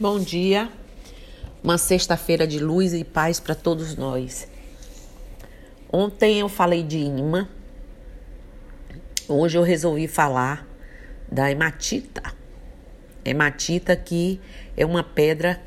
[0.00, 0.70] Bom dia,
[1.62, 4.48] uma sexta-feira de luz e paz para todos nós.
[5.92, 7.46] Ontem eu falei de imã,
[9.28, 10.66] hoje eu resolvi falar
[11.30, 12.22] da hematita.
[13.22, 14.40] Hematita que
[14.74, 15.60] é uma pedra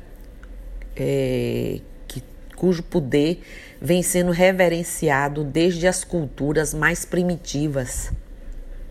[0.96, 1.78] é,
[2.08, 2.20] que,
[2.56, 3.40] cujo poder
[3.80, 8.10] vem sendo reverenciado desde as culturas mais primitivas,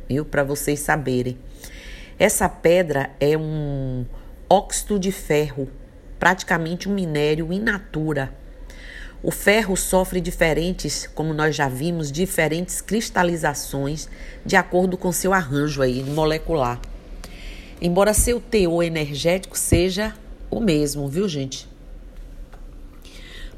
[0.07, 0.23] viu?
[0.23, 1.37] Para vocês saberem.
[2.17, 4.05] Essa pedra é um
[4.49, 5.69] óxido de ferro,
[6.19, 8.33] praticamente um minério in natura.
[9.21, 14.09] O ferro sofre diferentes, como nós já vimos, diferentes cristalizações
[14.45, 16.79] de acordo com seu arranjo aí molecular.
[17.81, 20.13] Embora seu teor energético seja
[20.49, 21.67] o mesmo, viu, gente?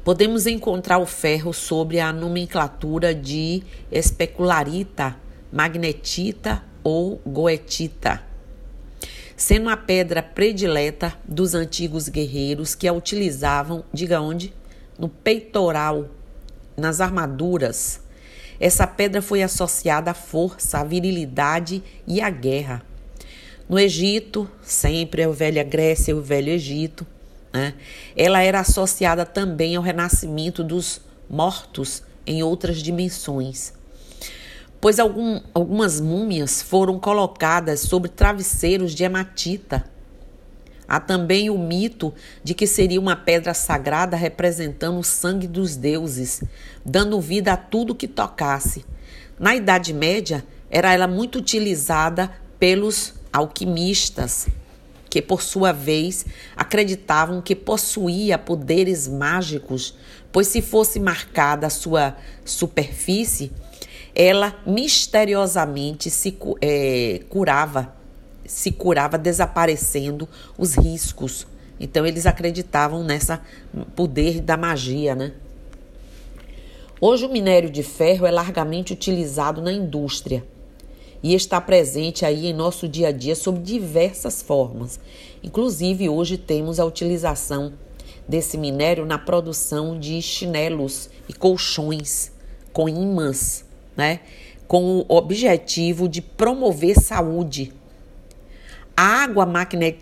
[0.04, 5.16] Podemos encontrar o ferro sobre a nomenclatura de especularita,
[5.52, 8.25] magnetita ou goetita
[9.36, 14.52] sendo a pedra predileta dos antigos guerreiros que a utilizavam, diga onde?
[14.98, 16.08] No peitoral,
[16.76, 18.00] nas armaduras.
[18.58, 22.82] Essa pedra foi associada à força, à virilidade e à guerra.
[23.68, 27.06] No Egito, sempre a velha Grécia e o velho Egito,
[27.52, 27.74] né?
[28.16, 33.75] ela era associada também ao renascimento dos mortos em outras dimensões
[34.80, 39.84] pois algum, algumas múmias foram colocadas sobre travesseiros de hematita.
[40.88, 46.42] Há também o mito de que seria uma pedra sagrada representando o sangue dos deuses,
[46.84, 48.84] dando vida a tudo que tocasse.
[49.38, 54.46] Na Idade Média, era ela muito utilizada pelos alquimistas,
[55.10, 56.24] que por sua vez
[56.56, 59.94] acreditavam que possuía poderes mágicos,
[60.30, 63.52] pois se fosse marcada a sua superfície,
[64.18, 67.94] ela misteriosamente se é, curava,
[68.46, 71.46] se curava desaparecendo os riscos.
[71.78, 73.42] Então eles acreditavam nessa
[73.94, 75.34] poder da magia, né?
[76.98, 80.42] Hoje o minério de ferro é largamente utilizado na indústria
[81.22, 84.98] e está presente aí em nosso dia a dia sob diversas formas.
[85.42, 87.74] Inclusive hoje temos a utilização
[88.26, 92.32] desse minério na produção de chinelos e colchões
[92.72, 93.65] com imãs
[93.96, 94.20] né?
[94.68, 97.72] Com o objetivo de promover saúde.
[98.96, 99.46] A água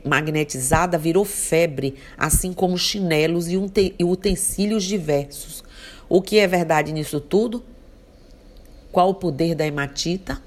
[0.04, 5.64] magnetizada virou febre, assim como chinelos e utensílios diversos.
[6.08, 7.64] O que é verdade nisso tudo?
[8.92, 10.40] Qual o poder da hematita?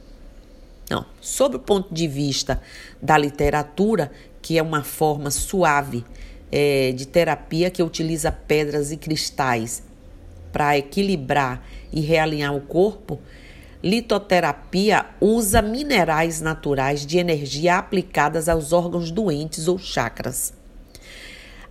[0.89, 2.61] Não, sob o ponto de vista
[3.01, 4.09] da literatura,
[4.41, 6.05] que é uma forma suave
[6.49, 9.83] é, de terapia que utiliza pedras e cristais
[10.51, 13.19] para equilibrar e realinhar o corpo,
[13.83, 20.53] litoterapia usa minerais naturais de energia aplicadas aos órgãos doentes ou chakras.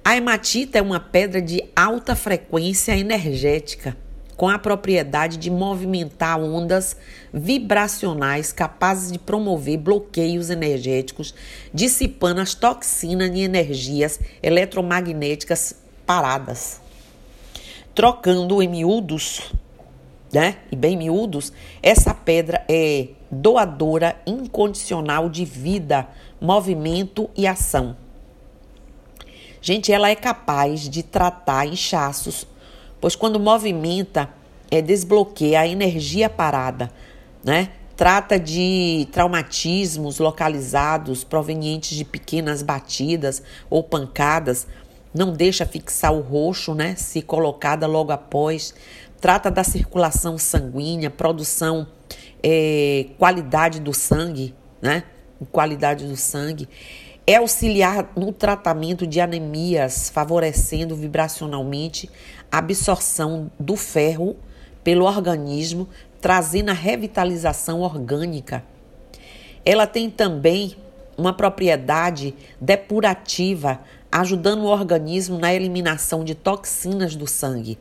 [0.05, 3.97] A hematita é uma pedra de alta frequência energética,
[4.37, 6.97] com a propriedade de movimentar ondas
[7.33, 11.35] vibracionais capazes de promover bloqueios energéticos,
[11.73, 15.75] dissipando as toxinas e energias eletromagnéticas
[16.07, 16.86] paradas
[17.97, 19.55] trocando em miúdos,
[20.31, 20.57] né?
[20.71, 21.51] E bem miúdos,
[21.83, 26.07] essa pedra é doadora incondicional de vida,
[26.39, 27.97] movimento e ação.
[29.63, 32.47] Gente, ela é capaz de tratar inchaços,
[33.01, 34.29] pois quando movimenta,
[34.71, 36.93] é, desbloqueia a energia parada,
[37.43, 37.71] né?
[37.97, 44.67] Trata de traumatismos localizados provenientes de pequenas batidas ou pancadas,
[45.17, 46.95] não deixa fixar o roxo, né?
[46.95, 48.75] Se colocada logo após.
[49.19, 51.87] Trata da circulação sanguínea, produção,
[52.43, 55.05] é, qualidade do sangue, né?
[55.51, 56.69] Qualidade do sangue.
[57.27, 62.11] É auxiliar no tratamento de anemias, favorecendo vibracionalmente
[62.53, 64.37] a absorção do ferro
[64.85, 65.89] pelo organismo,
[66.21, 68.63] trazendo a revitalização orgânica.
[69.65, 70.77] Ela tem também
[71.17, 73.81] uma propriedade depurativa,
[74.21, 77.79] ajudando o organismo na eliminação de toxinas do sangue.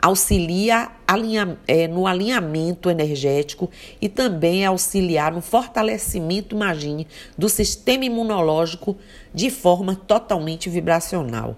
[0.00, 3.68] Auxilia alinha, é, no alinhamento energético
[4.00, 8.96] e também auxiliar no fortalecimento, imagine, do sistema imunológico
[9.34, 11.56] de forma totalmente vibracional.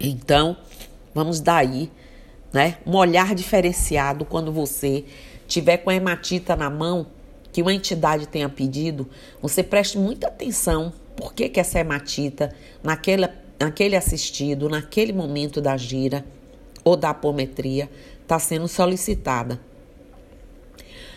[0.00, 0.56] Então,
[1.14, 1.90] vamos daí,
[2.50, 5.04] né, um olhar diferenciado quando você
[5.46, 7.08] tiver com a hematita na mão
[7.52, 9.06] que uma entidade tenha pedido,
[9.42, 15.76] você preste muita atenção por que, que essa hematita, naquela, naquele assistido, naquele momento da
[15.76, 16.24] gira
[16.84, 17.90] ou da apometria,
[18.22, 19.60] está sendo solicitada.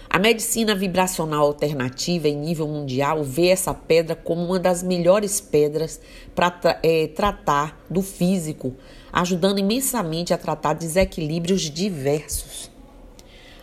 [0.10, 6.02] A medicina vibracional alternativa em nível mundial vê essa pedra como uma das melhores pedras
[6.34, 8.74] para é, tratar do físico,
[9.14, 12.72] ajudando imensamente a tratar desequilíbrios diversos.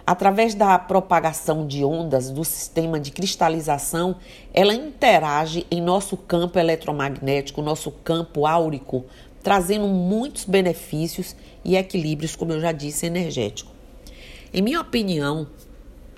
[0.07, 4.17] Através da propagação de ondas do sistema de cristalização,
[4.55, 9.05] ela interage em nosso campo eletromagnético, nosso campo áurico,
[9.43, 13.73] trazendo muitos benefícios e equilíbrios, como eu já disse, energético.
[14.55, 15.49] Em minha opinião,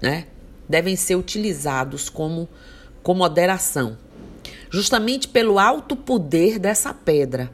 [0.02, 0.26] né,
[0.68, 2.46] devem ser utilizados como
[3.02, 3.96] com moderação,
[4.70, 7.50] justamente pelo alto poder dessa pedra.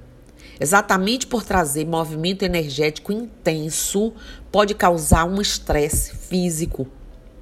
[0.61, 4.13] Exatamente por trazer movimento energético intenso,
[4.53, 6.87] pode causar um estresse físico,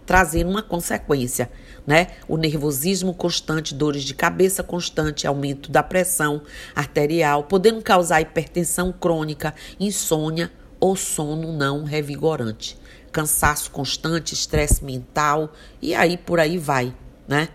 [0.06, 1.50] trazendo uma consequência,
[1.86, 2.08] né?
[2.26, 6.42] O nervosismo constante, dores de cabeça constante, aumento da pressão
[6.74, 10.50] arterial, podendo causar hipertensão crônica, insônia
[10.80, 12.80] ou sono não revigorante
[13.12, 16.92] cansaço constante, estresse mental e aí por aí vai,
[17.28, 17.50] né?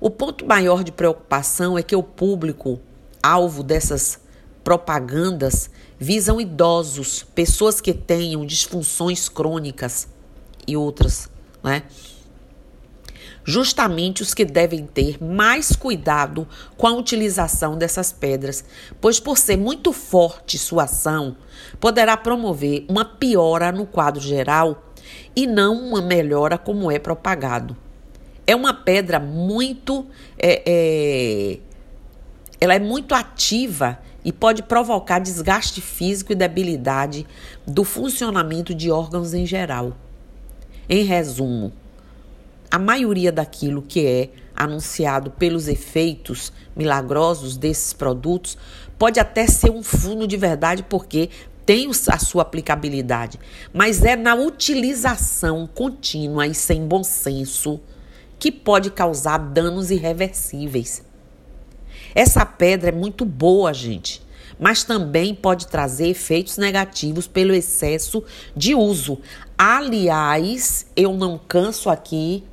[0.00, 2.80] O ponto maior de preocupação é que o público
[3.22, 4.20] alvo dessas
[4.68, 10.06] propagandas visam idosos, pessoas que tenham disfunções crônicas
[10.66, 11.30] e outras,
[11.64, 11.84] né?
[13.42, 18.62] Justamente os que devem ter mais cuidado com a utilização dessas pedras,
[19.00, 21.38] pois por ser muito forte sua ação,
[21.80, 24.92] poderá promover uma piora no quadro geral
[25.34, 27.74] e não uma melhora como é propagado.
[28.46, 30.06] É uma pedra muito.
[30.38, 31.58] É, é,
[32.60, 37.26] ela é muito ativa e pode provocar desgaste físico e debilidade
[37.66, 39.96] do funcionamento de órgãos em geral.
[40.88, 41.72] Em resumo,
[42.70, 48.58] a maioria daquilo que é anunciado pelos efeitos milagrosos desses produtos
[48.98, 51.30] pode até ser um fundo de verdade, porque
[51.64, 53.38] tem a sua aplicabilidade,
[53.72, 57.80] mas é na utilização contínua e sem bom senso
[58.38, 61.02] que pode causar danos irreversíveis.
[62.14, 64.22] Essa pedra é muito boa, gente,
[64.58, 68.24] mas também pode trazer efeitos negativos pelo excesso
[68.56, 69.18] de uso.
[69.56, 72.44] Aliás, eu não canso aqui,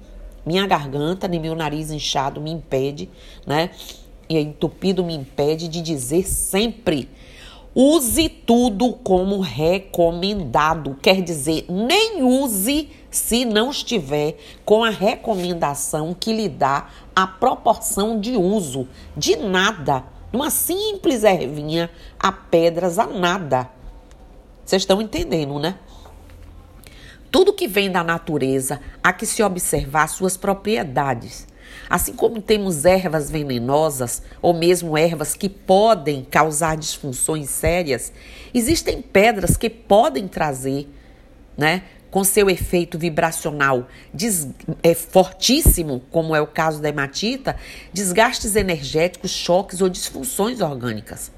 [0.45, 3.09] minha garganta nem meu nariz inchado me impede,
[3.45, 3.71] né?
[4.27, 7.09] E entupido me impede de dizer sempre
[7.77, 16.33] Use tudo como recomendado, quer dizer, nem use se não estiver com a recomendação que
[16.33, 18.88] lhe dá a proporção de uso.
[19.15, 20.03] De nada,
[20.33, 21.89] uma simples ervinha
[22.19, 23.69] a pedras a nada.
[24.65, 25.75] Vocês estão entendendo, né?
[27.31, 31.47] Tudo que vem da natureza há que se observar suas propriedades.
[31.89, 38.12] Assim como temos ervas venenosas ou mesmo ervas que podem causar disfunções sérias,
[38.53, 40.88] existem pedras que podem trazer,
[41.57, 41.83] né,
[42.15, 44.47] com seu efeito vibracional des,
[44.81, 47.57] é, fortíssimo, como é o caso da hematita,
[47.91, 51.29] desgastes energéticos, choques ou disfunções orgânicas.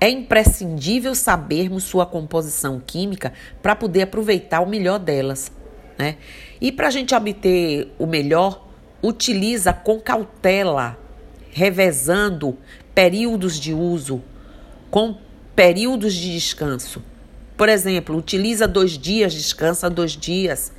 [0.00, 5.50] É imprescindível sabermos sua composição química para poder aproveitar o melhor delas.
[5.98, 6.18] Né?
[6.60, 8.68] E para a gente obter o melhor,
[9.02, 10.96] utiliza com cautela,
[11.50, 12.56] revezando
[12.94, 14.22] períodos de uso
[14.92, 15.18] com
[15.56, 17.02] períodos de descanso.
[17.60, 20.72] Por exemplo, utiliza dois dias, descansa dois dias.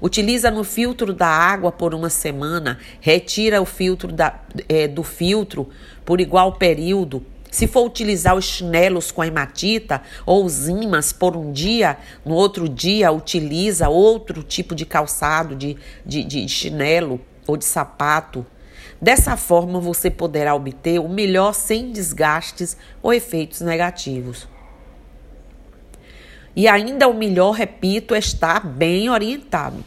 [0.00, 4.38] Utiliza no filtro da água por uma semana, retira o filtro da,
[4.68, 5.68] é, do filtro
[6.04, 7.26] por igual período.
[7.50, 12.68] Se for utilizar os chinelos com hematita ou os ímãs por um dia, no outro
[12.68, 15.76] dia utiliza outro tipo de calçado, de,
[16.06, 18.46] de, de chinelo ou de sapato.
[19.02, 24.46] Dessa forma, você poderá obter o melhor sem desgastes ou efeitos negativos.
[26.58, 29.84] E ainda o melhor, repito, é estar bem orientado.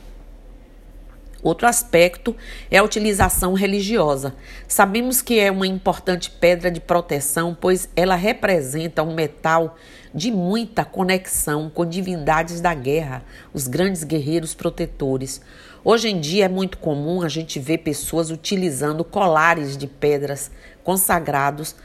[1.43, 2.33] Outro aspecto
[2.69, 4.33] é a utilização religiosa.
[4.69, 9.75] Sabemos que é uma importante pedra de proteção, pois ela representa um metal
[10.15, 13.21] de muita conexão com divindades da guerra,
[13.53, 15.41] os grandes guerreiros protetores.
[15.83, 20.49] Hoje em dia é muito comum a gente ver pessoas utilizando colares de pedras
[20.85, 21.75] consagrados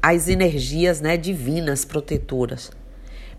[0.00, 2.70] às energias né, divinas protetoras.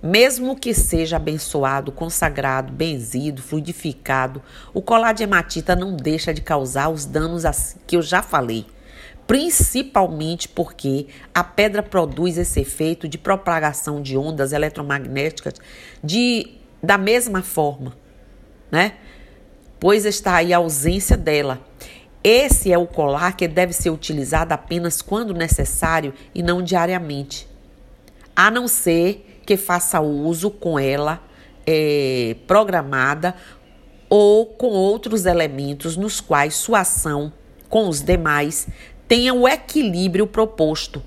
[0.01, 4.41] Mesmo que seja abençoado, consagrado, benzido, fluidificado,
[4.74, 7.43] o colar de hematita não deixa de causar os danos
[7.86, 8.65] que eu já falei.
[9.27, 15.53] Principalmente porque a pedra produz esse efeito de propagação de ondas eletromagnéticas
[16.03, 17.96] de, da mesma forma,
[18.72, 18.96] né?
[19.79, 21.60] pois está aí a ausência dela.
[22.24, 27.48] Esse é o colar que deve ser utilizado apenas quando necessário e não diariamente,
[28.36, 31.22] a não ser que faça uso com ela
[31.67, 33.36] é, programada
[34.10, 37.34] ou com outros elementos nos quais sua ação
[37.67, 38.70] com os demais
[39.10, 41.03] tenha o equilíbrio proposto,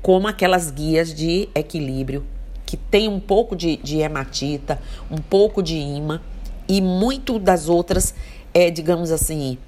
[0.00, 2.24] como aquelas guias de equilíbrio
[2.64, 4.80] que tem um pouco de, de hematita,
[5.10, 6.18] um pouco de imã
[6.66, 8.14] e muito das outras,
[8.54, 9.58] é, digamos assim,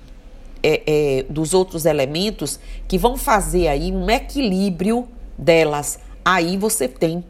[0.63, 5.99] é, é, dos outros elementos que vão fazer aí um equilíbrio delas.
[6.25, 7.23] Aí você tem,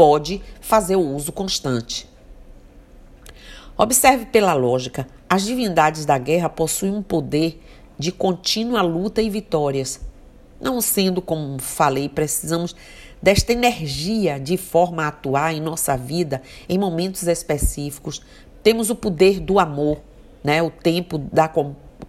[0.00, 2.08] pode fazer o uso constante.
[3.76, 7.62] Observe pela lógica, as divindades da guerra possuem um poder
[7.98, 10.00] de contínua luta e vitórias.
[10.58, 12.74] Não sendo, como falei, precisamos
[13.20, 18.22] desta energia de forma a atuar em nossa vida em momentos específicos.
[18.62, 19.98] Temos o poder do amor,
[20.42, 20.62] né?
[20.62, 21.46] o tempo da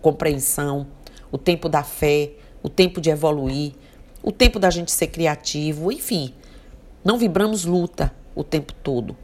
[0.02, 0.88] compreensão,
[1.30, 2.32] o tempo da fé,
[2.64, 3.74] o tempo de evoluir,
[4.24, 6.34] o tempo da gente ser criativo, enfim.
[7.04, 9.16] Não vibramos luta o tempo todo.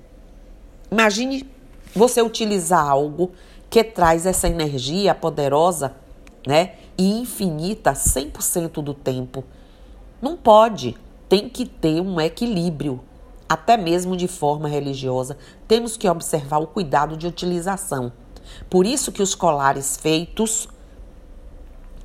[0.92, 1.48] Imagine
[1.94, 3.32] você utilizar algo
[3.70, 5.96] que traz essa energia poderosa,
[6.46, 9.44] né, e infinita 100% do tempo.
[10.22, 10.96] Não pode,
[11.30, 13.02] tem que ter um equilíbrio.
[13.48, 18.12] Até mesmo de forma religiosa, temos que observar o cuidado de utilização.
[18.70, 20.68] Por isso que os colares feitos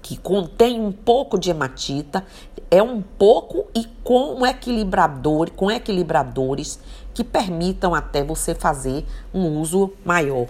[0.03, 2.27] que contém um pouco de hematita,
[2.71, 6.81] é um pouco e com equilibrador, com equilibradores
[7.15, 10.49] que permitam até você fazer um uso maior.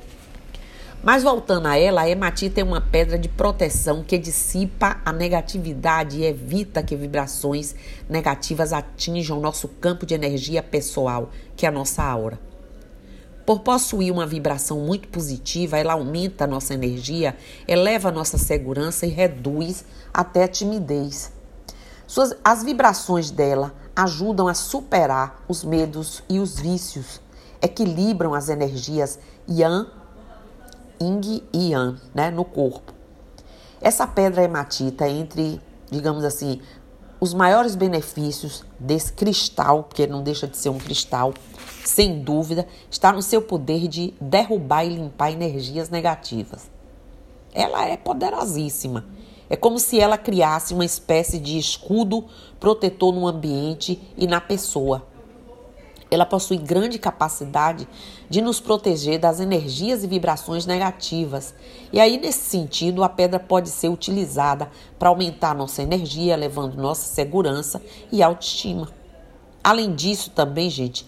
[1.02, 6.20] Mas voltando a ela, a hematita é uma pedra de proteção que dissipa a negatividade
[6.20, 7.74] e evita que vibrações
[8.08, 12.51] negativas atinjam o nosso campo de energia pessoal, que é a nossa aura.
[13.44, 19.04] Por possuir uma vibração muito positiva, ela aumenta a nossa energia, eleva a nossa segurança
[19.04, 19.84] e reduz
[20.14, 21.32] até a timidez.
[22.06, 27.20] Suas, as vibrações dela ajudam a superar os medos e os vícios,
[27.60, 29.18] equilibram as energias
[29.48, 29.90] Yang,
[31.00, 32.92] Yin e Yang né, no corpo.
[33.80, 36.60] Essa pedra hematita, entre, digamos assim,
[37.22, 41.32] os maiores benefícios desse cristal, porque não deixa de ser um cristal,
[41.84, 46.68] sem dúvida, está no seu poder de derrubar e limpar energias negativas.
[47.54, 49.04] Ela é poderosíssima.
[49.48, 52.24] É como se ela criasse uma espécie de escudo
[52.58, 55.06] protetor no ambiente e na pessoa.
[56.14, 57.88] Ela possui grande capacidade
[58.28, 61.54] de nos proteger das energias e vibrações negativas.
[61.92, 67.06] E aí, nesse sentido, a pedra pode ser utilizada para aumentar nossa energia, levando nossa
[67.14, 68.90] segurança e autoestima.
[69.64, 71.06] Além disso, também, gente,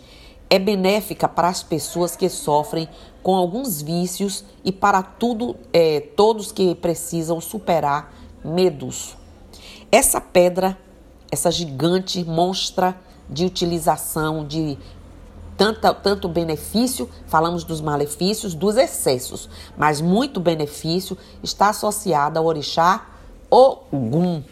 [0.48, 2.88] é benéfica para as pessoas que sofrem
[3.22, 9.16] com alguns vícios e para tudo, é, todos que precisam superar medos.
[9.90, 10.78] Essa pedra,
[11.30, 12.96] essa gigante monstra
[13.28, 14.78] de utilização de
[15.56, 23.06] tanto, tanto benefício, falamos dos malefícios, dos excessos, mas muito benefício está associado ao orixá
[23.50, 24.42] Ogum.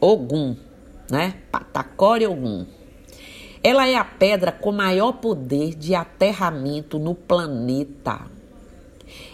[0.00, 0.56] Ogum,
[1.10, 1.34] né?
[1.50, 2.66] Patacore Ogum.
[3.62, 8.20] Ela é a pedra com maior poder de aterramento no planeta.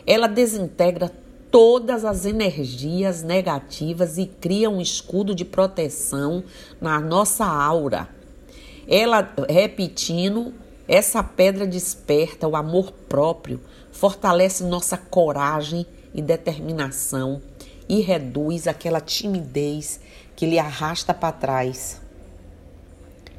[0.06, 1.10] Ela desintegra
[1.50, 6.44] todas as energias negativas e cria um escudo de proteção
[6.80, 8.08] na nossa aura.
[8.92, 10.52] Ela, repetindo,
[10.88, 13.60] essa pedra desperta o amor próprio,
[13.92, 17.40] fortalece nossa coragem e determinação
[17.88, 20.00] e reduz aquela timidez
[20.34, 22.00] que lhe arrasta para trás.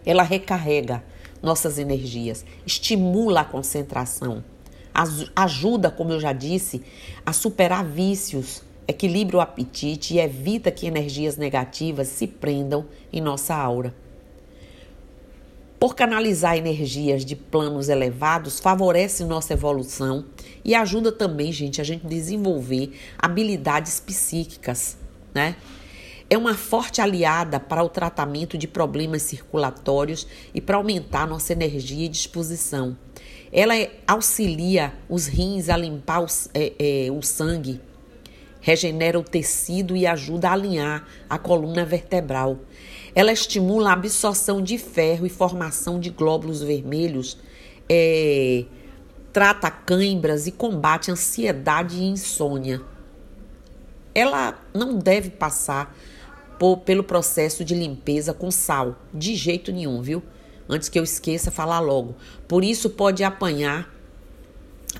[0.05, 1.03] Ela recarrega
[1.43, 4.41] nossas energias, estimula a concentração,
[5.35, 6.81] ajuda, como eu já disse,
[7.25, 13.53] a superar vícios, equilibra o apetite e evita que energias negativas se prendam em nossa
[13.53, 13.93] aura.
[15.81, 20.25] Por canalizar energias de planos elevados, favorece nossa evolução
[20.63, 24.95] e ajuda também, gente, a gente desenvolver habilidades psíquicas,
[25.33, 25.55] né?
[26.29, 32.05] É uma forte aliada para o tratamento de problemas circulatórios e para aumentar nossa energia
[32.05, 32.95] e disposição.
[33.51, 33.73] Ela
[34.07, 37.81] auxilia os rins a limpar os, é, é, o sangue,
[38.61, 42.59] regenera o tecido e ajuda a alinhar a coluna vertebral.
[43.13, 47.37] Ela estimula a absorção de ferro e formação de glóbulos vermelhos,
[47.89, 48.63] é,
[49.33, 52.81] trata cãibras e combate ansiedade e insônia.
[54.13, 55.95] Ela não deve passar
[56.59, 60.21] por, pelo processo de limpeza com sal, de jeito nenhum, viu?
[60.69, 62.15] Antes que eu esqueça, falar logo.
[62.47, 63.89] Por isso pode apanhar,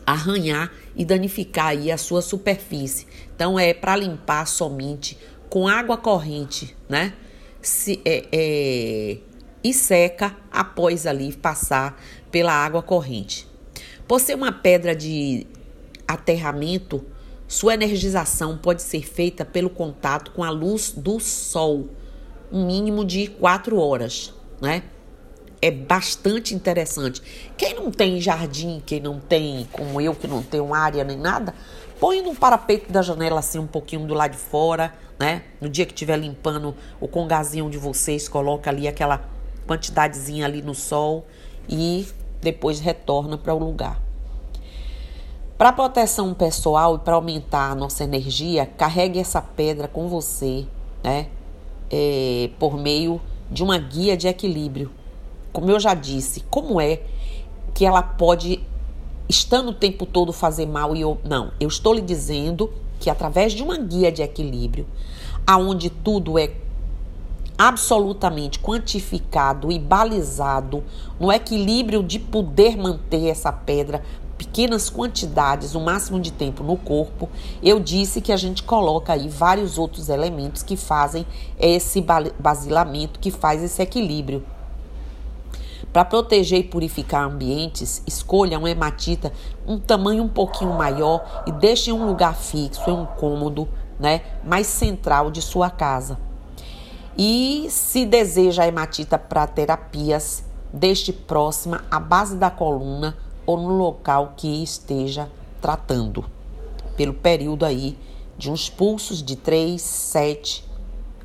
[0.06, 3.08] arranhar e danificar aí a sua superfície.
[3.36, 5.18] Então é para limpar somente
[5.50, 7.14] com água corrente, né?
[7.62, 9.18] se, é, é,
[9.64, 13.48] e seca após ali passar pela água corrente.
[14.08, 15.46] Por ser uma pedra de
[16.08, 17.06] aterramento,
[17.48, 21.90] sua energização pode ser feita pelo contato com a luz do sol,
[22.52, 24.84] um mínimo de quatro horas, né?
[25.62, 27.22] É bastante interessante.
[27.56, 31.18] Quem não tem jardim, quem não tem, como eu, que não tem uma área nem
[31.18, 31.54] nada,
[32.00, 35.44] põe no parapeito da janela assim um pouquinho do lado de fora, né?
[35.62, 39.24] No dia que estiver limpando o congazinho de vocês, coloca ali aquela
[39.68, 41.28] quantidadezinha ali no sol
[41.70, 42.08] e
[42.42, 44.02] depois retorna para o lugar.
[45.60, 50.66] Para proteção pessoal e para aumentar a nossa energia, carregue essa pedra com você,
[51.04, 51.28] né?
[51.92, 54.90] É, por meio de uma guia de equilíbrio.
[55.52, 57.02] Como eu já disse, como é
[57.74, 58.62] que ela pode,
[59.28, 61.18] estando o tempo todo, fazer mal e eu.
[61.24, 64.86] Não, eu estou lhe dizendo que através de uma guia de equilíbrio,
[65.46, 66.52] aonde tudo é
[67.58, 70.84] absolutamente quantificado e balizado
[71.20, 74.02] no equilíbrio de poder manter essa pedra
[74.38, 77.30] pequenas quantidades, o máximo de tempo no corpo,
[77.62, 81.28] eu disse que a gente coloca aí vários outros elementos que fazem
[81.60, 82.04] esse
[82.40, 84.44] basilamento, que faz esse equilíbrio.
[85.92, 89.32] Para proteger e purificar ambientes, escolha uma hematita
[89.68, 93.68] um tamanho um pouquinho maior e deixe em um lugar fixo, em um cômodo,
[94.00, 96.18] né, mais central de sua casa.
[97.18, 103.76] E se deseja a hematita para terapias, deixe próxima à base da coluna ou no
[103.78, 105.30] local que esteja
[105.62, 106.26] tratando,
[106.96, 107.98] pelo período aí
[108.38, 110.66] de uns pulsos de 3, 7,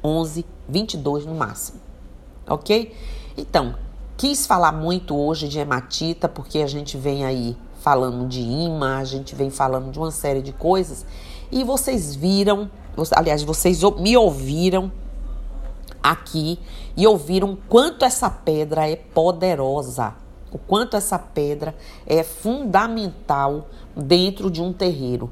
[0.03, 1.81] 11, 22 no máximo.
[2.49, 2.95] Ok?
[3.37, 3.75] Então,
[4.17, 9.05] quis falar muito hoje de hematita porque a gente vem aí falando de imã, a
[9.05, 11.07] gente vem falando de uma série de coisas
[11.51, 12.71] e vocês viram,
[13.13, 14.91] aliás, vocês me ouviram
[16.03, 16.59] aqui
[16.97, 20.15] e ouviram quanto essa pedra é poderosa
[20.57, 21.75] o quanto essa pedra
[22.07, 25.31] é fundamental dentro de um terreiro.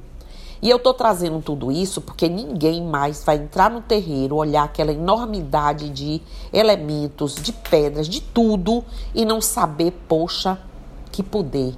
[0.65, 4.93] E eu estou trazendo tudo isso porque ninguém mais vai entrar no terreiro, olhar aquela
[4.93, 8.83] enormidade de elementos, de pedras, de tudo
[9.15, 10.59] e não saber, poxa,
[11.13, 11.77] que poder.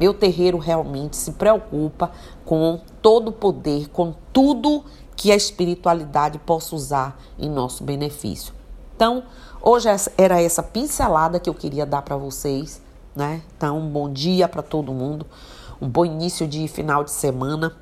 [0.00, 2.10] Meu terreiro realmente se preocupa
[2.46, 4.82] com todo o poder, com tudo
[5.14, 8.54] que a espiritualidade possa usar em nosso benefício.
[8.96, 9.22] Então,
[9.60, 12.80] hoje era essa pincelada que eu queria dar para vocês,
[13.14, 13.42] né?
[13.54, 15.26] Então, um bom dia para todo mundo,
[15.82, 17.74] um bom início de final de semana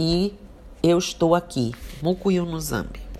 [0.00, 0.34] e
[0.82, 3.01] eu estou aqui, Mucuyu no Zambi.